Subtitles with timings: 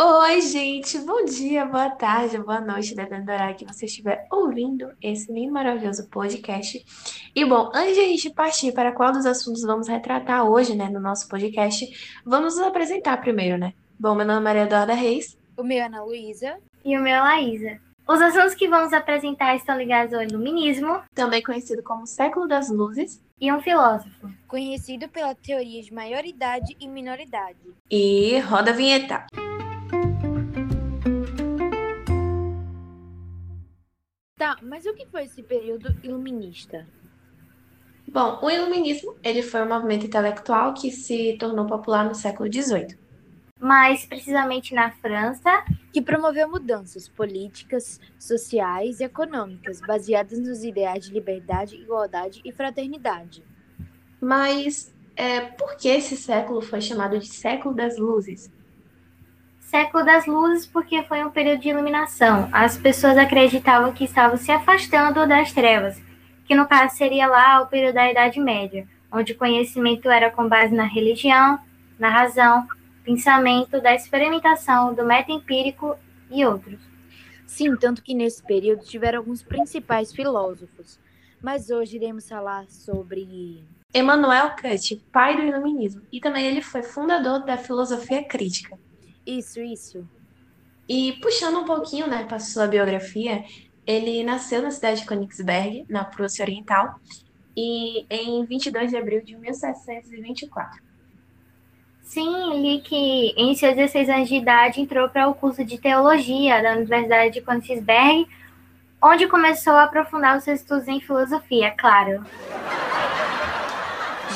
[0.00, 4.92] Oi, gente, bom dia, boa tarde, boa noite, dependendo do horário que você estiver ouvindo
[5.02, 6.84] esse lindo, maravilhoso podcast.
[7.34, 10.88] E bom, antes de a gente partir para qual dos assuntos vamos retratar hoje, né,
[10.88, 11.84] no nosso podcast,
[12.24, 13.72] vamos nos apresentar primeiro, né?
[13.98, 15.36] Bom, meu nome é Maria Eduarda Reis.
[15.56, 16.56] O meu é Ana Luísa.
[16.84, 17.80] E o meu é Laísa.
[18.06, 23.24] Os assuntos que vamos apresentar estão ligados ao iluminismo, também conhecido como século das luzes,
[23.40, 27.74] e um filósofo, conhecido pela teoria de maioridade e minoridade.
[27.90, 29.26] E roda a vinheta.
[34.36, 36.86] Tá, mas o que foi esse período iluminista?
[38.06, 42.98] Bom, o iluminismo ele foi um movimento intelectual que se tornou popular no século XVIII.
[43.64, 51.12] Mais precisamente na França, Que promoveu mudanças políticas, sociais e econômicas baseadas nos ideais de
[51.12, 53.42] liberdade, igualdade e fraternidade.
[54.20, 58.52] Mas é, por que esse século foi chamado de século das luzes?
[59.60, 62.48] século das luzes porque foi um período de iluminação.
[62.52, 66.00] As pessoas acreditavam que estavam se afastando das trevas,
[66.44, 70.48] que no caso seria lá o período da Idade Média, onde o conhecimento era com
[70.48, 71.58] base na religião,
[71.98, 72.66] na razão,
[73.04, 75.96] pensamento, da experimentação, do método empírico
[76.30, 76.80] e outros.
[77.46, 80.98] Sim, tanto que nesse período tiveram alguns principais filósofos.
[81.40, 83.62] Mas hoje iremos falar sobre.
[83.94, 88.76] Emmanuel Kant, pai do iluminismo, e também ele foi fundador da filosofia crítica.
[89.26, 90.08] Isso, isso.
[90.88, 93.44] E puxando um pouquinho, né, para sua biografia,
[93.86, 96.98] ele nasceu na cidade de Königsberg, na Prússia Oriental,
[97.56, 100.82] e em 22 de abril de 1724.
[102.04, 106.62] Sim, li que em seus 16 anos de idade entrou para o curso de teologia
[106.62, 108.28] da Universidade de Königsberg,
[109.02, 112.22] onde começou a aprofundar os seus estudos em filosofia, claro.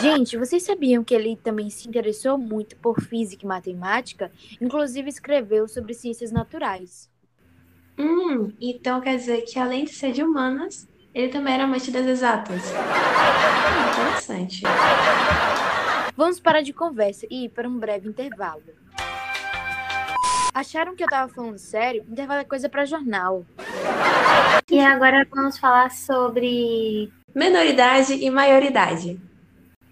[0.00, 4.32] Gente, vocês sabiam que ele também se interessou muito por física e matemática?
[4.60, 7.10] Inclusive escreveu sobre ciências naturais.
[7.98, 12.06] Hum, então quer dizer que além de ser de humanas, ele também era amante das
[12.06, 12.62] exatas.
[12.70, 14.62] Hum, interessante.
[16.18, 18.60] Vamos parar de conversa e ir para um breve intervalo.
[20.52, 22.04] Acharam que eu tava falando sério?
[22.10, 23.46] Intervalo é coisa para jornal.
[24.68, 29.16] E agora vamos falar sobre Menoridade e maioridade.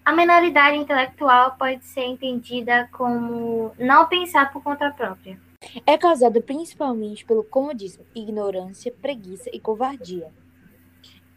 [0.03, 5.39] a menoridade intelectual pode ser entendida como não pensar por conta própria.
[5.85, 10.29] É causada principalmente pelo comodismo, ignorância, preguiça e covardia.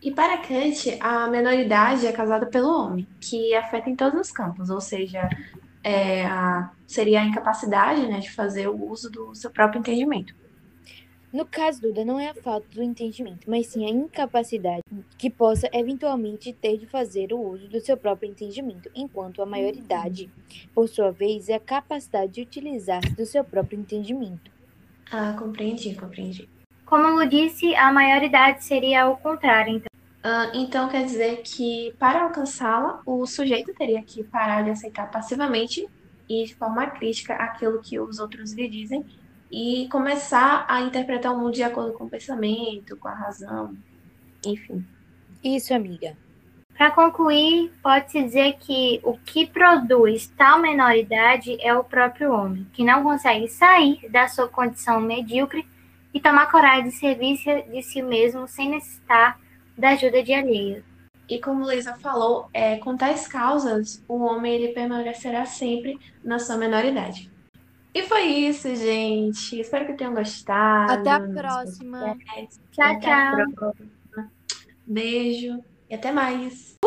[0.02, 4.70] E para Kant, a menoridade é causada pelo homem, que afeta em todos os campos,
[4.70, 5.28] ou seja,
[5.84, 10.34] é, a- seria a incapacidade né, de fazer o uso do seu próprio entendimento.
[11.32, 14.82] No caso Duda, não é a falta do entendimento, mas sim a incapacidade
[15.16, 20.28] que possa eventualmente ter de fazer o uso do seu próprio entendimento, enquanto a maioridade,
[20.74, 24.50] por sua vez, é a capacidade de utilizar do seu próprio entendimento.
[25.12, 26.48] Ah, compreendi, compreendi.
[26.84, 29.76] Como Lu disse, a maioridade seria o contrário.
[29.76, 29.89] Então,
[30.52, 35.88] Então quer dizer que para alcançá-la, o sujeito teria que parar de aceitar passivamente
[36.28, 39.04] e de forma crítica aquilo que os outros lhe dizem
[39.50, 43.74] e começar a interpretar o mundo de acordo com o pensamento, com a razão,
[44.46, 44.84] enfim.
[45.42, 46.16] Isso, amiga.
[46.76, 52.84] Para concluir, pode-se dizer que o que produz tal menoridade é o próprio homem, que
[52.84, 55.66] não consegue sair da sua condição medíocre
[56.14, 57.36] e tomar coragem de servir
[57.70, 59.38] de si mesmo sem necessitar
[59.80, 60.84] da ajuda de alheios.
[61.28, 66.56] E como Luísa falou, é, com tais causas, o homem ele permanecerá sempre na sua
[66.56, 67.30] menoridade.
[67.94, 69.60] E foi isso, gente.
[69.60, 70.92] Espero que tenham gostado.
[70.92, 72.16] Até a próxima.
[72.70, 73.52] Tchau, Até a tchau.
[73.54, 74.32] próxima.
[74.86, 76.79] Beijo e até mais.